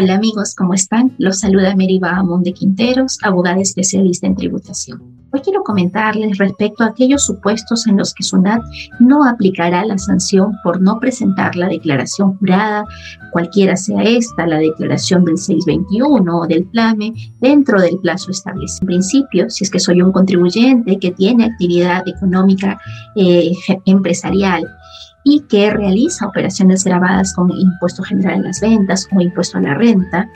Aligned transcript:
Hola 0.00 0.14
amigos, 0.14 0.54
¿cómo 0.54 0.74
están? 0.74 1.12
Los 1.18 1.40
saluda 1.40 1.74
Mary 1.74 1.98
Bahamón 1.98 2.44
de 2.44 2.52
Quinteros, 2.52 3.18
abogada 3.20 3.60
especialista 3.60 4.28
en 4.28 4.36
tributación. 4.36 5.02
Hoy 5.32 5.40
quiero 5.40 5.64
comentarles 5.64 6.38
respecto 6.38 6.84
a 6.84 6.90
aquellos 6.90 7.26
supuestos 7.26 7.84
en 7.88 7.96
los 7.96 8.14
que 8.14 8.22
SUNAT 8.22 8.62
no 9.00 9.28
aplicará 9.28 9.84
la 9.84 9.98
sanción 9.98 10.52
por 10.62 10.80
no 10.80 11.00
presentar 11.00 11.56
la 11.56 11.66
declaración 11.66 12.38
jurada, 12.38 12.84
cualquiera 13.32 13.74
sea 13.74 14.00
esta, 14.04 14.46
la 14.46 14.58
declaración 14.58 15.24
del 15.24 15.36
621 15.36 16.38
o 16.38 16.46
del 16.46 16.64
PLAME, 16.66 17.14
dentro 17.40 17.80
del 17.80 17.98
plazo 17.98 18.30
establecido. 18.30 18.82
En 18.82 18.86
principio, 18.86 19.50
si 19.50 19.64
es 19.64 19.70
que 19.70 19.80
soy 19.80 20.00
un 20.00 20.12
contribuyente 20.12 20.96
que 21.00 21.10
tiene 21.10 21.46
actividad 21.46 22.06
económica 22.06 22.80
eh, 23.16 23.50
empresarial 23.84 24.64
y 25.24 25.40
que 25.40 25.70
realiza 25.70 26.26
operaciones 26.26 26.84
grabadas 26.84 27.34
con 27.34 27.50
impuesto 27.50 28.02
general 28.02 28.36
en 28.36 28.44
las 28.44 28.60
ventas 28.60 29.08
o 29.14 29.20
impuesto 29.20 29.58
a 29.58 29.60
la 29.60 29.74
renta, 29.74 30.28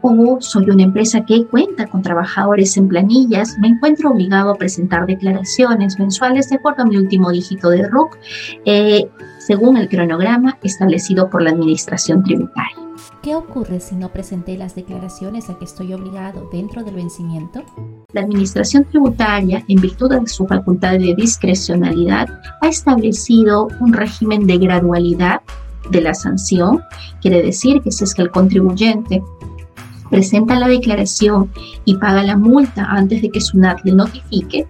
o 0.00 0.38
soy 0.40 0.70
una 0.70 0.84
empresa 0.84 1.24
que 1.24 1.44
cuenta 1.46 1.86
con 1.86 2.02
trabajadores 2.02 2.76
en 2.76 2.88
planillas, 2.88 3.56
me 3.58 3.68
encuentro 3.68 4.10
obligado 4.10 4.50
a 4.50 4.56
presentar 4.56 5.06
declaraciones 5.06 5.98
mensuales 5.98 6.48
de 6.48 6.56
acuerdo 6.56 6.82
a 6.82 6.86
mi 6.86 6.96
último 6.96 7.30
dígito 7.30 7.70
de 7.70 7.86
RUC, 7.88 8.16
eh, 8.64 9.08
según 9.38 9.76
el 9.76 9.88
cronograma 9.88 10.58
establecido 10.62 11.28
por 11.28 11.42
la 11.42 11.50
Administración 11.50 12.22
Tributaria. 12.22 12.87
¿Qué 13.22 13.34
ocurre 13.34 13.80
si 13.80 13.96
no 13.96 14.10
presenté 14.10 14.56
las 14.56 14.74
declaraciones 14.74 15.50
a 15.50 15.58
que 15.58 15.64
estoy 15.64 15.92
obligado 15.92 16.48
dentro 16.52 16.82
del 16.84 16.94
vencimiento? 16.94 17.62
La 18.12 18.22
Administración 18.22 18.84
Tributaria, 18.84 19.64
en 19.68 19.80
virtud 19.80 20.10
de 20.10 20.26
su 20.26 20.46
facultad 20.46 20.92
de 20.92 21.14
discrecionalidad, 21.14 22.28
ha 22.60 22.68
establecido 22.68 23.68
un 23.80 23.92
régimen 23.92 24.46
de 24.46 24.58
gradualidad 24.58 25.40
de 25.90 26.00
la 26.00 26.14
sanción. 26.14 26.82
Quiere 27.20 27.42
decir 27.42 27.82
que 27.82 27.92
si 27.92 28.04
es 28.04 28.14
que 28.14 28.22
el 28.22 28.30
contribuyente 28.30 29.22
presenta 30.10 30.58
la 30.58 30.68
declaración 30.68 31.50
y 31.84 31.96
paga 31.96 32.22
la 32.22 32.36
multa 32.36 32.84
antes 32.84 33.22
de 33.22 33.30
que 33.30 33.40
SUNAT 33.40 33.80
le 33.84 33.92
notifique, 33.92 34.66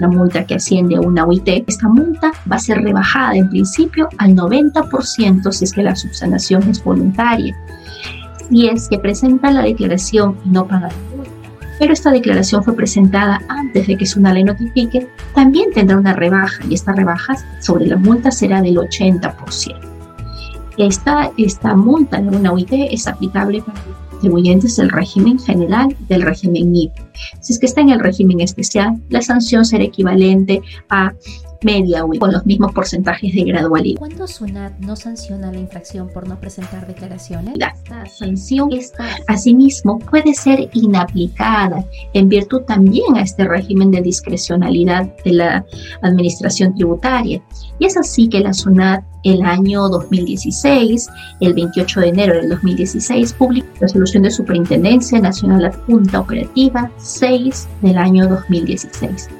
la 0.00 0.08
multa 0.08 0.44
que 0.44 0.54
asciende 0.56 0.96
a 0.96 1.00
una 1.00 1.24
UIT, 1.24 1.64
esta 1.66 1.88
multa 1.88 2.32
va 2.50 2.56
a 2.56 2.58
ser 2.58 2.78
rebajada 2.82 3.36
en 3.36 3.48
principio 3.50 4.08
al 4.18 4.34
90% 4.34 5.52
si 5.52 5.64
es 5.64 5.72
que 5.72 5.82
la 5.82 5.94
subsanación 5.94 6.68
es 6.68 6.82
voluntaria 6.82 7.54
si 8.50 8.68
es 8.68 8.88
que 8.88 8.98
presenta 8.98 9.50
la 9.50 9.62
declaración 9.62 10.36
y 10.44 10.50
no 10.50 10.66
paga 10.66 10.88
la 10.88 11.16
multa, 11.16 11.30
pero 11.78 11.92
esta 11.92 12.10
declaración 12.10 12.64
fue 12.64 12.74
presentada 12.74 13.40
antes 13.48 13.86
de 13.86 13.96
que 13.96 14.06
SUNA 14.06 14.34
le 14.34 14.44
notifique, 14.44 15.08
también 15.34 15.70
tendrá 15.72 15.96
una 15.96 16.12
rebaja 16.12 16.62
y 16.68 16.74
esta 16.74 16.92
rebaja 16.92 17.36
sobre 17.60 17.86
la 17.86 17.96
multa 17.96 18.30
será 18.30 18.60
del 18.60 18.76
80%. 18.76 19.78
Esta, 20.78 21.30
esta 21.36 21.74
multa 21.74 22.20
de 22.20 22.36
una 22.36 22.52
UIT 22.52 22.72
es 22.72 23.06
aplicable 23.06 23.62
para 23.62 23.80
contribuyentes 24.20 24.76
del 24.76 24.90
régimen 24.90 25.38
general 25.38 25.96
del 26.08 26.22
régimen 26.22 26.70
NIP. 26.70 26.92
Si 27.40 27.54
es 27.54 27.58
que 27.58 27.64
está 27.64 27.80
en 27.80 27.88
el 27.88 28.00
régimen 28.00 28.40
especial, 28.40 29.00
la 29.08 29.22
sanción 29.22 29.64
será 29.64 29.84
equivalente 29.84 30.60
a 30.90 31.14
media 31.62 32.04
con 32.18 32.32
los 32.32 32.44
mismos 32.46 32.72
porcentajes 32.72 33.34
de 33.34 33.44
gradualidad. 33.44 33.98
¿Cuándo 33.98 34.26
SUNAT 34.26 34.78
no 34.80 34.96
sanciona 34.96 35.52
la 35.52 35.58
infracción 35.58 36.08
por 36.08 36.28
no 36.28 36.38
presentar 36.38 36.86
declaraciones? 36.86 37.56
La 37.58 37.74
sanción 38.06 38.72
esta, 38.72 39.04
asimismo 39.28 39.98
puede 39.98 40.34
ser 40.34 40.70
inaplicada 40.72 41.84
en 42.14 42.28
virtud 42.28 42.62
también 42.62 43.16
a 43.16 43.22
este 43.22 43.44
régimen 43.44 43.90
de 43.90 44.02
discrecionalidad 44.02 45.10
de 45.24 45.32
la 45.32 45.64
administración 46.02 46.74
tributaria. 46.74 47.42
Y 47.78 47.86
es 47.86 47.96
así 47.96 48.28
que 48.28 48.40
la 48.40 48.52
SUNAT 48.52 49.04
el 49.22 49.42
año 49.42 49.88
2016, 49.88 51.08
el 51.40 51.54
28 51.54 52.00
de 52.00 52.08
enero 52.08 52.34
del 52.34 52.48
2016, 52.48 53.34
publicó 53.34 53.68
la 53.74 53.80
resolución 53.80 54.22
de 54.22 54.30
Superintendencia 54.30 55.20
Nacional 55.20 55.66
Adjunta 55.66 56.20
Operativa 56.20 56.90
6 56.98 57.68
del 57.82 57.98
año 57.98 58.28
2016 58.28 59.39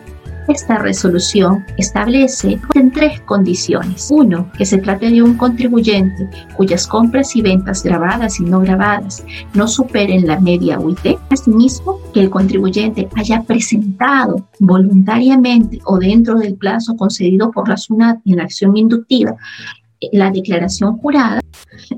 esta 0.51 0.79
resolución 0.79 1.65
establece 1.77 2.59
en 2.75 2.91
tres 2.91 3.21
condiciones. 3.21 4.09
Uno, 4.11 4.50
que 4.56 4.66
se 4.66 4.78
trate 4.78 5.11
de 5.11 5.22
un 5.22 5.37
contribuyente 5.37 6.28
cuyas 6.56 6.87
compras 6.87 7.37
y 7.37 7.43
ventas 7.43 7.83
grabadas 7.83 8.41
y 8.41 8.44
no 8.44 8.60
grabadas 8.60 9.25
no 9.55 9.69
superen 9.69 10.27
la 10.27 10.41
media 10.41 10.78
UIT. 10.78 11.19
Asimismo, 11.31 12.00
que 12.12 12.21
el 12.21 12.31
contribuyente 12.31 13.09
haya 13.16 13.43
presentado 13.43 14.49
voluntariamente 14.59 15.78
o 15.84 15.99
dentro 15.99 16.39
del 16.39 16.55
plazo 16.56 16.97
concedido 16.97 17.50
por 17.50 17.69
la 17.69 17.77
SUNAT 17.77 18.21
en 18.25 18.37
la 18.37 18.44
acción 18.44 18.77
inductiva 18.77 19.37
la 20.12 20.31
declaración 20.31 20.97
jurada. 20.99 21.41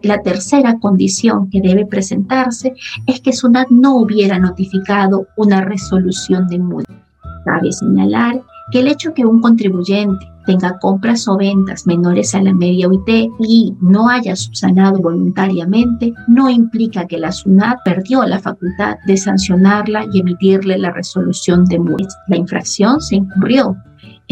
La 0.03 0.23
tercera 0.23 0.79
condición 0.79 1.49
que 1.51 1.61
debe 1.61 1.87
presentarse 1.87 2.75
es 3.07 3.21
que 3.21 3.33
SUNAT 3.33 3.69
no 3.71 3.97
hubiera 3.97 4.39
notificado 4.39 5.29
una 5.37 5.63
resolución 5.63 6.49
de 6.49 6.59
multa. 6.59 7.02
Cabe 7.45 7.73
señalar 7.73 8.43
que 8.71 8.81
el 8.81 8.89
hecho 8.89 9.13
que 9.15 9.25
un 9.25 9.41
contribuyente 9.41 10.33
tenga 10.47 10.79
compras 10.79 11.29
o 11.29 11.37
ventas 11.37 11.87
menores 11.87 12.35
a 12.35 12.43
la 12.43 12.53
media 12.53 12.89
UIT 12.89 13.31
y 13.41 13.75
no 13.81 14.09
haya 14.09 14.35
subsanado 14.35 14.99
voluntariamente, 14.99 16.13
no 16.27 16.49
implica 16.51 17.07
que 17.07 17.19
la 17.19 17.33
SUNAT 17.33 17.79
perdió 17.85 18.25
la 18.25 18.41
facultad 18.41 18.97
de 19.07 19.17
sancionarla 19.17 20.07
y 20.13 20.21
emitirle 20.21 20.79
la 20.79 20.91
resolución 20.91 21.65
de 21.67 21.79
multa. 21.79 22.15
La 22.29 22.37
infracción 22.37 23.01
se 23.01 23.17
incurrió 23.17 23.77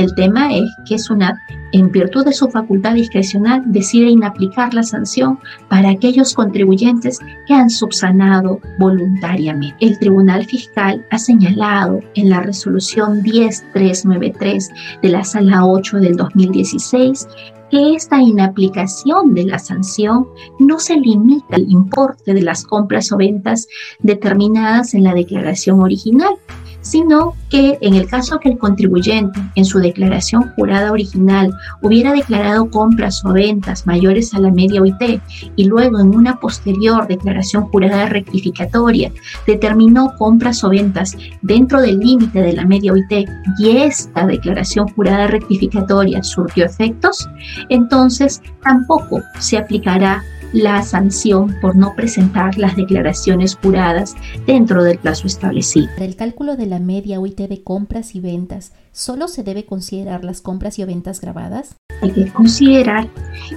el 0.00 0.14
tema 0.14 0.54
es 0.54 0.68
que 0.86 0.98
SUNAT, 0.98 1.36
en 1.72 1.92
virtud 1.92 2.24
de 2.24 2.32
su 2.32 2.48
facultad 2.48 2.94
discrecional, 2.94 3.62
decide 3.66 4.08
inaplicar 4.08 4.72
la 4.72 4.82
sanción 4.82 5.38
para 5.68 5.90
aquellos 5.90 6.34
contribuyentes 6.34 7.18
que 7.46 7.54
han 7.54 7.68
subsanado 7.68 8.60
voluntariamente. 8.78 9.76
El 9.80 9.98
Tribunal 9.98 10.46
Fiscal 10.46 11.04
ha 11.10 11.18
señalado 11.18 12.00
en 12.14 12.30
la 12.30 12.40
resolución 12.40 13.22
10393 13.22 14.70
de 15.02 15.08
la 15.10 15.22
Sala 15.22 15.66
8 15.66 15.98
del 15.98 16.16
2016 16.16 17.28
que 17.70 17.94
esta 17.94 18.20
inaplicación 18.20 19.34
de 19.34 19.44
la 19.44 19.58
sanción 19.58 20.26
no 20.58 20.78
se 20.80 20.96
limita 20.96 21.56
al 21.56 21.70
importe 21.70 22.34
de 22.34 22.42
las 22.42 22.64
compras 22.64 23.12
o 23.12 23.16
ventas 23.16 23.68
determinadas 24.00 24.94
en 24.94 25.04
la 25.04 25.14
declaración 25.14 25.80
original, 25.80 26.34
sino 26.80 27.34
que 27.48 27.78
en 27.80 27.94
el 27.94 28.06
caso 28.06 28.38
que 28.38 28.48
el 28.48 28.58
contribuyente 28.58 29.40
en 29.54 29.64
su 29.64 29.78
declaración 29.78 30.52
jurada 30.56 30.92
original 30.92 31.52
hubiera 31.82 32.12
declarado 32.12 32.70
compras 32.70 33.24
o 33.24 33.32
ventas 33.32 33.86
mayores 33.86 34.34
a 34.34 34.38
la 34.38 34.50
media 34.50 34.80
OIT 34.80 35.20
y 35.56 35.64
luego 35.64 35.98
en 36.00 36.14
una 36.14 36.38
posterior 36.38 37.06
declaración 37.06 37.64
jurada 37.64 38.06
rectificatoria 38.06 39.12
determinó 39.46 40.14
compras 40.16 40.62
o 40.64 40.70
ventas 40.70 41.16
dentro 41.42 41.80
del 41.80 41.98
límite 41.98 42.40
de 42.40 42.52
la 42.52 42.64
media 42.64 42.92
OIT 42.92 43.28
y 43.58 43.76
esta 43.76 44.26
declaración 44.26 44.88
jurada 44.88 45.26
rectificatoria 45.26 46.22
surtió 46.22 46.64
efectos, 46.64 47.28
entonces 47.68 48.42
tampoco 48.62 49.22
se 49.38 49.58
aplicará 49.58 50.22
la 50.52 50.82
sanción 50.82 51.56
por 51.60 51.76
no 51.76 51.94
presentar 51.94 52.58
las 52.58 52.76
declaraciones 52.76 53.56
juradas 53.56 54.16
dentro 54.46 54.82
del 54.82 54.98
plazo 54.98 55.26
establecido. 55.26 55.88
Para 55.94 56.06
el 56.06 56.16
cálculo 56.16 56.56
de 56.56 56.66
la 56.66 56.78
media 56.78 57.20
UIT 57.20 57.40
de 57.40 57.62
compras 57.62 58.14
y 58.14 58.20
ventas, 58.20 58.72
¿solo 58.92 59.28
se 59.28 59.42
debe 59.42 59.64
considerar 59.64 60.24
las 60.24 60.40
compras 60.40 60.78
y 60.78 60.84
ventas 60.84 61.20
grabadas? 61.20 61.76
Hay 62.02 62.12
que 62.12 62.32
considerar 62.32 63.08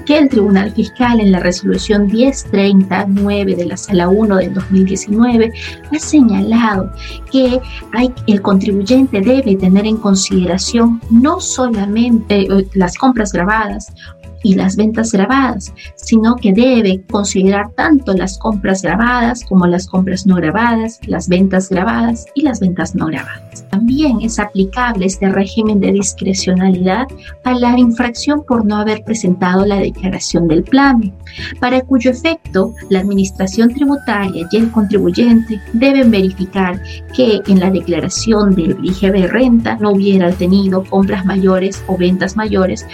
que 0.05 0.17
el 0.17 0.29
Tribunal 0.29 0.71
Fiscal 0.71 1.19
en 1.19 1.31
la 1.31 1.39
resolución 1.39 2.07
1039 2.07 3.55
de 3.55 3.65
la 3.65 3.77
Sala 3.77 4.09
1 4.09 4.35
del 4.35 4.53
2019 4.53 5.51
ha 5.91 5.99
señalado 5.99 6.91
que 7.31 7.61
hay, 7.93 8.13
el 8.27 8.41
contribuyente 8.41 9.21
debe 9.21 9.55
tener 9.55 9.85
en 9.85 9.97
consideración 9.97 11.01
no 11.09 11.39
solamente 11.39 12.41
eh, 12.41 12.67
las 12.73 12.97
compras 12.97 13.31
grabadas 13.31 13.93
y 14.43 14.55
las 14.55 14.75
ventas 14.75 15.11
grabadas, 15.11 15.73
sino 15.95 16.35
que 16.35 16.53
debe 16.53 17.01
considerar 17.09 17.71
tanto 17.75 18.13
las 18.13 18.37
compras 18.37 18.81
grabadas 18.81 19.43
como 19.45 19.65
las 19.65 19.87
compras 19.87 20.25
no 20.27 20.35
grabadas, 20.35 20.99
las 21.07 21.27
ventas 21.27 21.69
grabadas 21.69 22.25
y 22.35 22.43
las 22.43 22.59
ventas 22.59 22.93
no 22.93 23.07
grabadas. 23.07 23.65
También 23.69 24.21
es 24.21 24.39
aplicable 24.39 25.05
este 25.05 25.29
régimen 25.29 25.79
de 25.79 25.93
discrecionalidad 25.93 27.07
a 27.43 27.53
la 27.53 27.77
infracción 27.79 28.43
por 28.45 28.65
no 28.65 28.77
haber 28.77 29.03
presentado 29.03 29.65
la 29.65 29.77
declaración 29.77 30.47
del 30.47 30.63
plan, 30.63 31.13
para 31.59 31.81
cuyo 31.81 32.11
efecto 32.11 32.73
la 32.89 32.99
Administración 32.99 33.73
Tributaria 33.73 34.47
y 34.51 34.57
el 34.57 34.71
contribuyente 34.71 35.59
deben 35.73 36.11
verificar 36.11 36.81
que 37.15 37.41
en 37.47 37.59
la 37.59 37.71
declaración 37.71 38.55
del 38.55 38.77
IGB 38.83 39.27
renta 39.27 39.77
no 39.77 39.91
hubiera 39.91 40.31
tenido 40.31 40.83
compras 40.83 41.25
mayores 41.25 41.83
o 41.87 41.97
ventas 41.97 42.35
mayores 42.35 42.85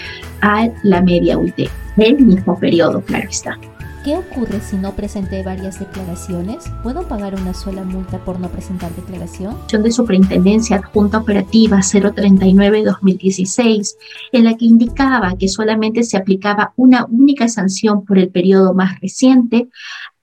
a 0.42 0.70
la 0.84 1.02
media 1.02 1.38
UIT, 1.40 1.70
el 1.98 2.20
mismo 2.20 2.60
periodo, 2.60 3.02
claro 3.02 3.30
está. 3.30 3.58
¿Qué 4.04 4.16
ocurre 4.16 4.60
si 4.62 4.76
no 4.78 4.96
presenté 4.96 5.44
varias 5.44 5.80
declaraciones? 5.80 6.64
¿Puedo 6.84 7.10
pagar 7.10 7.36
una 7.36 7.54
sola 7.54 7.84
multa 7.84 8.24
por 8.24 8.40
no 8.40 8.50
presentar 8.50 8.96
declaración? 8.96 9.58
de 9.70 9.92
Superintendencia 9.92 10.78
Adjunta 10.78 11.18
Operativa 11.18 11.80
039-2016, 11.80 13.98
en 14.32 14.46
la 14.46 14.56
que 14.56 14.64
indicaba 14.66 15.36
que 15.38 15.50
solamente 15.50 16.04
se 16.04 16.16
aplicaba 16.16 16.72
una 16.78 17.04
única 17.06 17.50
sanción 17.50 18.06
por 18.06 18.18
el 18.18 18.30
periodo 18.30 18.74
más 18.74 19.02
reciente, 19.02 19.68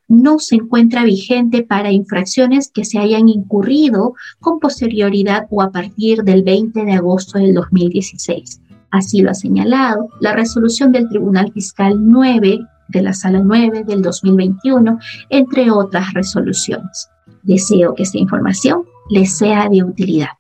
no 0.09 0.39
se 0.39 0.55
encuentra 0.55 1.05
vigente 1.05 1.63
para 1.63 1.93
infracciones 1.93 2.71
que 2.71 2.87
se 2.87 2.99
hayan 2.99 3.29
incurrido 3.29 4.15
con 4.41 4.59
posterioridad 4.59 5.49
o 5.51 5.61
a 5.61 5.71
partir 5.71 6.23
del 6.23 6.45
20 6.45 6.83
de 6.85 6.93
agosto 6.93 7.39
del 7.39 7.53
2016. 7.53 8.63
Así 8.97 9.21
lo 9.21 9.31
ha 9.31 9.35
señalado 9.35 10.09
la 10.21 10.33
resolución 10.33 10.91
del 10.91 11.07
Tribunal 11.11 11.53
Fiscal 11.53 11.97
9 12.01 12.61
de 12.89 13.03
la 13.03 13.13
Sala 13.13 13.41
9 13.45 13.85
del 13.85 14.01
2021, 14.01 14.99
entre 15.29 15.71
otras 15.71 16.15
resoluciones. 16.15 17.11
Deseo 17.43 17.95
que 17.95 18.05
esta 18.05 18.17
información 18.17 18.85
les 19.11 19.37
sea 19.37 19.69
de 19.69 19.83
utilidad. 19.83 20.36